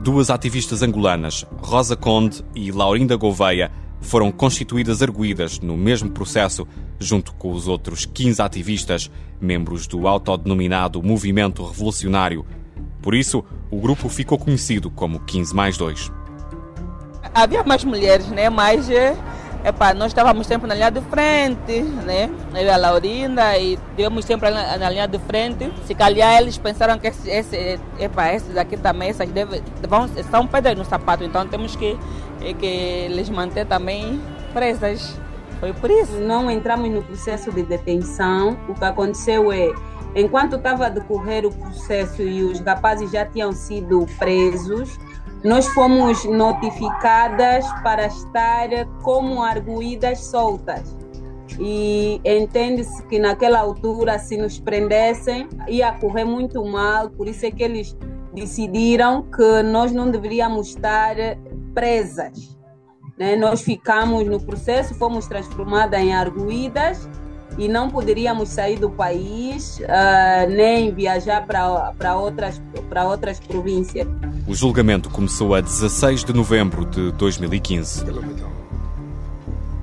Duas 0.02 0.30
ativistas 0.30 0.84
angolanas, 0.84 1.46
Rosa 1.62 1.96
Conde 1.96 2.44
e 2.56 2.72
Laurinda 2.72 3.16
Gouveia, 3.16 3.72
foram 4.08 4.32
constituídas 4.32 5.02
arguídas 5.02 5.60
no 5.60 5.76
mesmo 5.76 6.10
processo, 6.10 6.66
junto 6.98 7.34
com 7.34 7.52
os 7.52 7.68
outros 7.68 8.06
15 8.06 8.42
ativistas, 8.42 9.12
membros 9.40 9.86
do 9.86 10.08
autodenominado 10.08 11.04
Movimento 11.04 11.66
Revolucionário. 11.66 12.46
Por 13.02 13.14
isso, 13.14 13.44
o 13.70 13.82
grupo 13.82 14.08
ficou 14.08 14.38
conhecido 14.38 14.90
como 14.90 15.20
15 15.20 15.54
mais 15.54 15.78
2. 15.78 16.10
Havia 17.34 17.64
mais 17.66 17.84
mulheres, 17.84 18.28
né? 18.28 18.50
mas 18.50 18.90
eh, 19.64 19.70
Epa, 19.70 19.94
nós 19.94 20.08
estávamos 20.08 20.48
sempre 20.48 20.68
na 20.68 20.76
linha 20.76 20.90
de 20.90 21.02
frente, 21.02 21.82
né? 21.82 22.30
Eu 22.54 22.64
e 22.64 22.70
a 22.70 22.78
Laurinda, 22.78 23.58
e 23.58 23.74
estivemos 23.74 24.26
sempre 24.26 24.50
na, 24.50 24.78
na, 24.78 24.90
linha 24.90 25.08
de 25.08 25.20
frente. 25.20 25.72
Se 25.86 25.94
calhar 25.94 26.42
eles 26.42 26.58
pensaram 26.58 26.98
que 26.98 27.08
esse, 27.08 27.30
esse, 27.30 27.80
epa, 28.00 28.34
esses 28.34 28.56
aqui 28.58 28.78
também 28.78 29.10
essas 29.10 29.30
deve, 29.30 29.62
vão, 29.88 30.08
são 30.30 30.48
pedras 30.48 30.78
no 30.78 30.86
sapato, 30.86 31.24
então 31.24 31.48
temos 31.48 31.76
que, 31.76 31.98
que 32.60 33.08
lhes 33.10 33.30
manter 33.30 33.66
também 33.66 34.22
presas. 34.54 35.20
Foi 35.60 35.74
por 35.74 35.90
isso. 35.90 36.14
Não 36.20 36.50
entramos 36.52 36.90
no 36.92 37.02
processo 37.04 37.52
de 37.52 37.64
detenção. 37.64 38.58
O 38.70 38.76
que 38.76 38.86
aconteceu 38.86 39.52
é, 39.52 39.72
enquanto 40.16 40.56
estava 40.56 40.86
a 40.86 40.90
decorrer 40.90 41.46
o 41.46 41.52
processo 41.52 42.22
e 42.22 42.44
os 42.44 42.60
rapazes 42.60 43.12
já 43.12 43.26
tinham 43.26 43.52
sido 43.52 44.06
presos, 44.20 45.00
nós 45.44 45.68
fomos 45.70 46.26
notificadas 46.26 47.66
para 47.84 48.08
estar 48.08 48.70
como 49.04 49.42
arguídas 49.42 50.26
soltas. 50.26 50.96
E 51.60 52.22
entende-se 52.26 53.04
que 53.08 53.20
naquela 53.20 53.60
altura, 53.60 54.20
se 54.20 54.38
nos 54.38 54.60
prendessem, 54.60 55.48
ia 55.68 55.92
correr 55.94 56.26
muito 56.26 56.64
mal, 56.66 57.10
por 57.10 57.28
isso 57.28 57.46
é 57.46 57.52
que 57.52 57.64
eles 57.64 57.96
decidiram 58.34 59.24
que 59.24 59.64
nós 59.64 59.92
não 59.92 60.12
deveríamos 60.12 60.70
estar 60.70 61.16
presas. 61.74 62.58
Né? 63.18 63.36
Nós 63.36 63.62
ficamos 63.62 64.28
no 64.28 64.40
processo, 64.40 64.94
fomos 64.96 65.28
transformadas 65.28 66.00
em 66.00 66.14
arguídas 66.14 67.10
e 67.58 67.68
não 67.68 67.90
poderíamos 67.90 68.50
sair 68.50 68.78
do 68.78 68.90
país 68.90 69.80
uh, 69.80 70.50
nem 70.50 70.94
viajar 70.94 71.46
para 71.46 72.16
outras, 72.16 72.62
outras 73.08 73.40
províncias. 73.40 74.08
O 74.48 74.54
julgamento 74.54 75.10
começou 75.10 75.56
a 75.56 75.62
16 75.62 76.24
de 76.24 76.34
novembro 76.34 76.86
de 76.86 77.12
2015. 77.14 78.06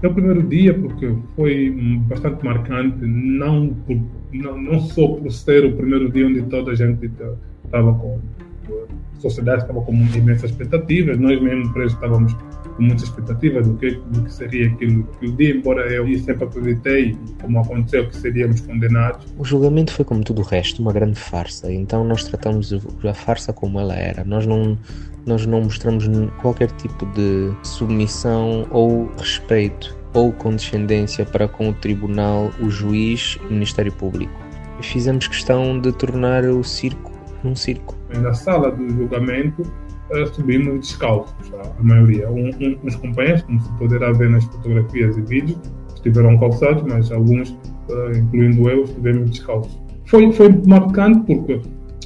É 0.02 0.06
o 0.06 0.12
primeiro 0.12 0.42
dia 0.42 0.74
porque 0.78 1.14
foi 1.34 1.70
bastante 2.06 2.44
marcante, 2.44 2.98
não, 3.00 3.68
por, 3.86 3.98
não, 4.32 4.58
não 4.60 4.80
só 4.80 5.08
por 5.08 5.32
ser 5.32 5.64
o 5.64 5.76
primeiro 5.76 6.10
dia 6.12 6.26
onde 6.26 6.42
toda 6.42 6.72
a 6.72 6.74
gente 6.74 7.10
estava 7.64 7.92
com. 7.94 8.20
A 9.18 9.20
sociedade 9.20 9.62
estava 9.62 9.80
com 9.80 9.92
imensas 9.92 10.50
expectativas, 10.50 11.18
nós 11.18 11.40
mesmo 11.40 11.72
presos 11.72 11.94
estávamos 11.94 12.34
com 12.76 12.82
muitas 12.82 13.04
expectativas 13.04 13.66
do 13.66 13.74
que, 13.74 13.90
do 13.92 14.22
que 14.22 14.32
seria 14.32 14.68
aquilo, 14.68 15.08
aquele 15.16 15.32
dia, 15.32 15.56
embora 15.56 15.92
eu 15.92 16.06
sempre 16.18 16.44
acreditei, 16.44 17.16
como 17.40 17.60
aconteceu, 17.60 18.08
que 18.08 18.16
seríamos 18.16 18.60
condenados. 18.60 19.26
O 19.38 19.44
julgamento 19.44 19.92
foi, 19.92 20.04
como 20.04 20.22
tudo 20.22 20.42
o 20.42 20.44
resto, 20.44 20.82
uma 20.82 20.92
grande 20.92 21.18
farsa. 21.18 21.72
Então 21.72 22.04
nós 22.04 22.24
tratamos 22.24 22.72
a 22.72 23.14
farsa 23.14 23.52
como 23.52 23.78
ela 23.78 23.94
era. 23.94 24.24
Nós 24.24 24.46
não, 24.46 24.76
nós 25.24 25.46
não 25.46 25.62
mostramos 25.62 26.04
qualquer 26.40 26.70
tipo 26.72 27.06
de 27.06 27.52
submissão 27.62 28.66
ou 28.70 29.10
respeito 29.16 29.96
ou 30.12 30.32
condescendência 30.32 31.24
para 31.24 31.48
com 31.48 31.70
o 31.70 31.74
tribunal, 31.74 32.50
o 32.60 32.70
juiz 32.70 33.36
o 33.48 33.52
Ministério 33.52 33.92
Público. 33.92 34.32
Fizemos 34.80 35.26
questão 35.26 35.80
de 35.80 35.92
tornar 35.92 36.44
o 36.44 36.62
circo 36.62 37.12
num 37.42 37.56
circo. 37.56 37.96
Na 38.20 38.32
sala 38.32 38.70
do 38.70 38.88
julgamento, 38.90 39.62
uh, 39.62 40.26
subimos 40.32 40.80
descalços, 40.80 41.34
a 41.54 41.82
maioria. 41.82 42.30
Um, 42.30 42.50
um, 42.60 42.78
uns 42.84 42.96
companheiros, 42.96 43.42
como 43.42 43.60
se 43.60 43.72
poderá 43.78 44.12
ver 44.12 44.30
nas 44.30 44.44
fotografias 44.44 45.16
e 45.16 45.22
vídeos, 45.22 45.58
estiveram 45.94 46.38
calçados, 46.38 46.82
mas 46.82 47.10
alguns, 47.10 47.50
uh, 47.50 48.16
incluindo 48.16 48.68
eu, 48.68 48.84
estivemos 48.84 49.30
descalços. 49.30 49.82
Foi, 50.06 50.30
foi 50.32 50.50
marcante 50.66 51.20
porque 51.26 51.60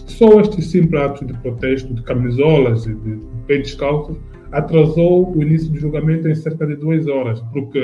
só 0.07 0.41
estes 0.41 0.71
simples 0.71 1.01
atos 1.01 1.27
de 1.27 1.33
protesto, 1.35 1.93
de 1.93 2.03
camisolas 2.03 2.87
e 2.87 2.95
de 2.95 3.19
peitos 3.47 3.73
descalços, 3.73 4.17
atrasou 4.53 5.37
o 5.37 5.43
início 5.43 5.71
do 5.71 5.79
julgamento 5.79 6.29
em 6.29 6.35
cerca 6.35 6.67
de 6.67 6.77
duas 6.77 7.07
horas, 7.07 7.41
porque 7.53 7.81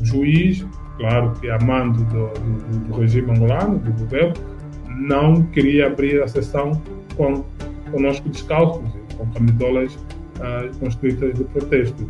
o 0.00 0.04
juiz, 0.04 0.66
claro 0.96 1.32
que 1.40 1.50
amando 1.50 2.02
do, 2.04 2.28
do, 2.28 2.78
do 2.88 3.00
regime 3.00 3.30
angolano, 3.30 3.78
do 3.78 3.92
governo, 3.92 4.34
não 4.88 5.42
queria 5.44 5.86
abrir 5.86 6.22
a 6.22 6.28
sessão 6.28 6.80
com 7.16 7.44
conosco 7.90 8.28
descalços 8.28 8.88
com 9.16 9.26
camisolas 9.32 9.94
uh, 9.94 10.78
construídas 10.78 11.34
de 11.34 11.44
protesto. 11.44 12.06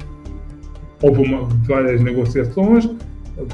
Houve 1.03 1.23
uma, 1.23 1.49
várias 1.67 2.01
negociações 2.01 2.89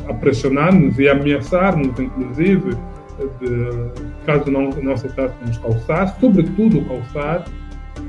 a 0.08 0.14
pressionar-nos 0.14 0.98
e 0.98 1.08
ameaçar-nos, 1.08 1.98
inclusive, 1.98 2.76
de, 3.40 4.24
caso 4.26 4.50
não, 4.50 4.70
não 4.70 4.92
aceitássemos 4.92 5.56
calçar, 5.58 6.16
sobretudo 6.20 6.84
calçar, 6.86 7.44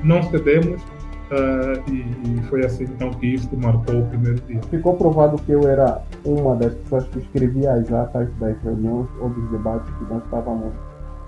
não 0.04 0.24
cedemos 0.24 0.82
uh, 0.82 1.92
e, 1.92 2.40
e, 2.40 2.42
foi 2.50 2.66
assim 2.66 2.84
então 2.84 3.12
que 3.12 3.36
isto 3.36 3.56
marcou 3.58 4.00
o 4.00 4.06
primeiro 4.08 4.42
dia. 4.42 4.60
Ficou 4.70 4.96
provado 4.96 5.38
que 5.44 5.52
eu 5.52 5.68
era 5.68 6.02
uma 6.26 6.56
das 6.56 6.74
pessoas 6.74 7.08
que 7.08 7.20
escrevia 7.20 7.74
as 7.74 7.92
atas 7.92 8.30
das 8.40 8.62
reuniões 8.64 9.08
ou 9.22 9.30
dos 9.30 9.50
debates 9.52 9.90
que 9.96 10.14
nós 10.14 10.24
estávamos 10.24 10.74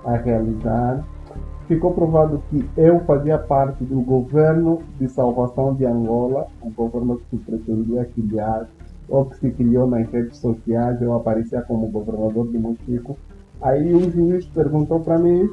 a 0.04 0.16
realizar 0.16 1.04
ficou 1.70 1.92
provado 1.92 2.42
que 2.50 2.68
eu 2.76 2.98
fazia 3.04 3.38
parte 3.38 3.84
do 3.84 4.00
governo 4.00 4.82
de 4.98 5.08
salvação 5.08 5.72
de 5.72 5.86
Angola, 5.86 6.48
um 6.60 6.72
governo 6.72 7.18
que 7.18 7.36
se 7.36 7.44
pretendia 7.44 8.04
criar, 8.06 8.66
ou 9.08 9.26
que 9.26 9.38
se 9.38 9.52
criou 9.52 9.86
nas 9.86 10.10
redes 10.10 10.38
sociais, 10.38 11.00
eu 11.00 11.14
aparecia 11.14 11.62
como 11.62 11.86
governador 11.86 12.48
de 12.48 12.58
Mochico. 12.58 13.16
Aí 13.62 13.94
o 13.94 14.10
juiz 14.10 14.46
perguntou 14.46 14.98
para 14.98 15.16
mim 15.16 15.48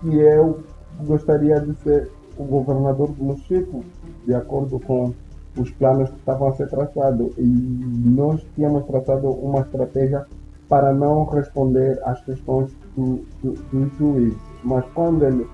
se 0.00 0.12
eu 0.16 0.58
gostaria 1.06 1.60
de 1.60 1.72
ser 1.76 2.10
o 2.36 2.42
governador 2.42 3.12
de 3.12 3.22
Mochico, 3.22 3.84
de 4.26 4.34
acordo 4.34 4.80
com 4.80 5.14
os 5.56 5.70
planos 5.70 6.10
que 6.10 6.16
estavam 6.16 6.48
a 6.48 6.52
ser 6.54 6.68
traçados. 6.68 7.32
E 7.38 7.44
nós 7.44 8.44
tínhamos 8.56 8.84
traçado 8.86 9.30
uma 9.30 9.60
estratégia 9.60 10.26
para 10.68 10.92
não 10.92 11.24
responder 11.24 12.00
às 12.04 12.20
questões 12.24 12.70
do, 12.96 13.24
do, 13.42 13.52
do 13.52 13.90
juiz. 13.98 14.34
Mas 14.64 14.84
quando 14.94 15.24
ele 15.24 15.46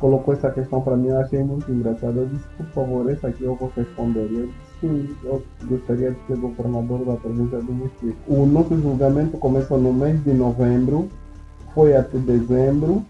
colocou 0.00 0.34
essa 0.34 0.50
questão 0.50 0.80
para 0.80 0.96
mim, 0.96 1.08
eu 1.08 1.18
achei 1.18 1.42
muito 1.42 1.70
engraçado. 1.70 2.18
Eu 2.18 2.26
disse, 2.26 2.44
por 2.56 2.66
favor, 2.66 3.10
essa 3.10 3.28
aqui 3.28 3.44
eu 3.44 3.54
vou 3.54 3.70
responder. 3.74 4.28
Eu 4.30 4.46
disse, 4.46 4.54
sim, 4.80 5.16
eu 5.24 5.42
gostaria 5.64 6.10
de 6.10 6.18
ser 6.26 6.36
governador 6.36 7.04
da 7.04 7.14
província 7.14 7.58
do 7.58 7.72
Mochico. 7.72 8.16
O 8.28 8.46
nosso 8.46 8.76
julgamento 8.76 9.38
começou 9.38 9.78
no 9.78 9.92
mês 9.92 10.22
de 10.22 10.32
novembro, 10.32 11.08
foi 11.74 11.96
até 11.96 12.18
dezembro, 12.18 13.02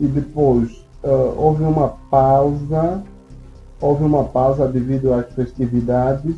e 0.00 0.06
depois 0.06 0.86
uh, 1.02 1.34
houve 1.36 1.62
uma 1.64 1.88
pausa, 2.10 3.02
houve 3.80 4.04
uma 4.04 4.24
pausa 4.24 4.66
devido 4.68 5.12
às 5.12 5.32
festividades, 5.34 6.34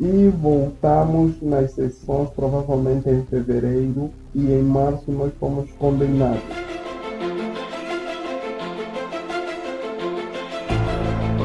e 0.00 0.28
voltamos 0.28 1.40
nas 1.42 1.72
sessões 1.72 2.30
provavelmente 2.30 3.08
em 3.08 3.22
fevereiro, 3.24 4.10
e 4.34 4.52
em 4.52 4.62
março 4.62 5.10
nós 5.10 5.32
fomos 5.38 5.70
condenados. 5.78 6.68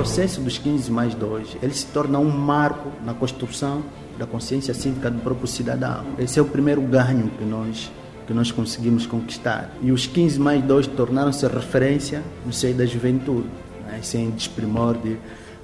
processo 0.03 0.41
dos 0.41 0.57
15 0.57 0.91
mais 0.91 1.15
2, 1.15 1.57
ele 1.63 1.73
se 1.73 1.85
torna 1.85 2.19
um 2.19 2.29
marco 2.29 2.91
na 3.05 3.13
construção 3.13 3.81
da 4.19 4.25
consciência 4.25 4.73
cívica 4.73 5.09
do 5.09 5.19
próprio 5.21 5.47
cidadão. 5.47 6.03
Esse 6.19 6.37
é 6.37 6.41
o 6.41 6.45
primeiro 6.45 6.81
ganho 6.81 7.29
que 7.29 7.45
nós 7.45 7.89
que 8.27 8.33
nós 8.33 8.51
conseguimos 8.51 9.05
conquistar. 9.05 9.71
E 9.81 9.91
os 9.93 10.05
15 10.05 10.39
mais 10.39 10.61
2 10.63 10.87
tornaram-se 10.87 11.47
referência 11.47 12.21
no 12.45 12.51
seio 12.51 12.75
da 12.75 12.85
juventude, 12.85 13.47
né? 13.87 13.99
sem 14.01 14.29
desprimor 14.29 14.97
de, 14.97 15.17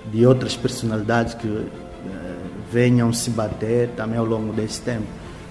de 0.10 0.26
outras 0.26 0.56
personalidades 0.56 1.34
que 1.34 1.68
venham 2.72 3.12
se 3.12 3.30
bater 3.30 3.90
também 3.90 4.18
ao 4.18 4.26
longo 4.26 4.54
desse 4.54 4.82
tempo. 4.82 5.08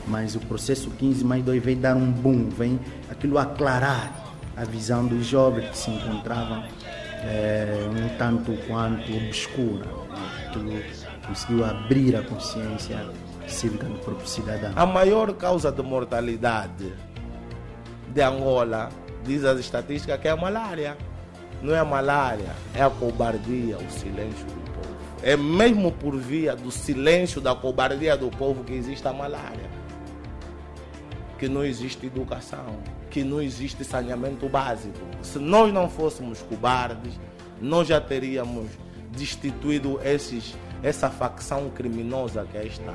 Mas 0.06 0.34
o 0.34 0.40
processo 0.40 0.90
15 0.90 1.24
mais 1.24 1.44
2 1.44 1.62
vem 1.62 1.78
dar 1.78 1.94
um 1.94 2.10
boom, 2.10 2.48
vem 2.48 2.80
aquilo 3.10 3.38
aclarar 3.38 4.26
a 4.56 4.64
visão 4.64 5.06
dos 5.06 5.26
jovens 5.26 5.68
que 5.70 5.76
se 5.76 5.90
encontravam 5.90 6.64
é, 7.22 7.86
um 7.90 8.16
tanto 8.16 8.52
quanto 8.66 9.14
obscura. 9.16 9.86
Aquilo 10.46 10.82
conseguiu 11.26 11.64
abrir 11.64 12.16
a 12.16 12.22
consciência 12.22 13.06
cívica 13.46 13.86
do 13.86 13.98
próprio 13.98 14.26
cidadão. 14.26 14.72
A 14.74 14.86
maior 14.86 15.32
causa 15.34 15.70
de 15.70 15.82
mortalidade 15.82 16.92
de 18.08 18.22
Angola, 18.22 18.88
diz 19.24 19.44
as 19.44 19.60
estatísticas, 19.60 20.18
que 20.20 20.28
é 20.28 20.30
a 20.30 20.36
malária. 20.36 20.96
Não 21.62 21.74
é 21.74 21.78
a 21.78 21.84
malária, 21.84 22.50
é 22.74 22.82
a 22.82 22.88
cobardia, 22.88 23.76
o 23.76 23.90
silêncio. 23.90 24.46
É 25.22 25.36
mesmo 25.36 25.92
por 25.92 26.16
via 26.16 26.54
do 26.54 26.70
silêncio, 26.70 27.40
da 27.40 27.54
cobardia 27.54 28.16
do 28.16 28.30
povo 28.30 28.64
que 28.64 28.72
existe 28.72 29.06
a 29.06 29.12
malária. 29.12 29.68
Que 31.38 31.48
não 31.48 31.64
existe 31.64 32.06
educação 32.06 32.78
que 33.10 33.24
não 33.24 33.40
existe 33.40 33.84
saneamento 33.84 34.48
básico. 34.48 34.98
Se 35.22 35.38
nós 35.38 35.72
não 35.72 35.88
fôssemos 35.88 36.42
cobardes, 36.42 37.18
nós 37.60 37.88
já 37.88 38.00
teríamos 38.00 38.68
destituído 39.10 40.00
esses, 40.04 40.54
essa 40.82 41.10
facção 41.10 41.70
criminosa 41.70 42.46
que 42.50 42.56
é 42.56 42.66
esta. 42.66 42.94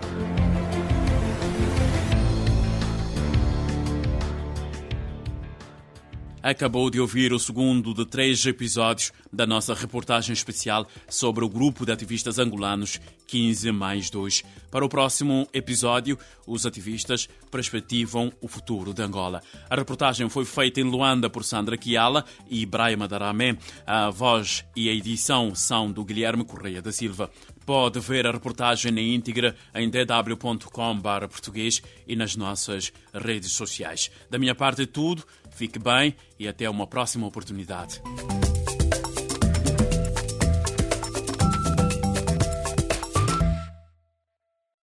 Acabou 6.43 6.89
de 6.89 6.99
ouvir 6.99 7.31
o 7.31 7.39
segundo 7.39 7.93
de 7.93 8.05
três 8.05 8.45
episódios 8.45 9.13
da 9.31 9.47
nossa 9.47 9.73
reportagem 9.73 10.33
especial 10.33 10.85
sobre 11.07 11.45
o 11.45 11.47
grupo 11.47 11.85
de 11.85 11.93
ativistas 11.93 12.37
angolanos 12.37 12.99
15 13.27 13.71
mais 13.71 14.09
2. 14.09 14.43
Para 14.69 14.83
o 14.83 14.89
próximo 14.89 15.47
episódio, 15.53 16.19
os 16.45 16.65
ativistas 16.65 17.29
perspectivam 17.49 18.29
o 18.41 18.47
futuro 18.49 18.93
de 18.93 19.01
Angola. 19.01 19.41
A 19.69 19.75
reportagem 19.75 20.27
foi 20.27 20.43
feita 20.43 20.81
em 20.81 20.83
Luanda 20.83 21.29
por 21.29 21.45
Sandra 21.45 21.77
Kiala 21.77 22.25
e 22.49 22.65
Braima 22.65 23.07
Daramé. 23.07 23.57
A 23.87 24.09
voz 24.09 24.65
e 24.75 24.89
a 24.89 24.93
edição 24.93 25.55
são 25.55 25.89
do 25.89 26.03
Guilherme 26.03 26.43
Correia 26.43 26.81
da 26.81 26.91
Silva. 26.91 27.31
Pode 27.65 27.99
ver 28.01 28.27
a 28.27 28.31
reportagem 28.31 28.91
na 28.91 29.01
íntegra 29.01 29.55
em 29.73 29.89
dw.com.br 29.89 31.27
português 31.29 31.81
e 32.05 32.15
nas 32.15 32.35
nossas 32.35 32.91
redes 33.13 33.53
sociais. 33.53 34.11
Da 34.29 34.37
minha 34.37 34.53
parte 34.53 34.81
é 34.81 34.85
tudo, 34.85 35.23
fique 35.53 35.79
bem 35.79 36.15
e 36.39 36.47
até 36.47 36.69
uma 36.69 36.87
próxima 36.87 37.25
oportunidade. 37.27 38.01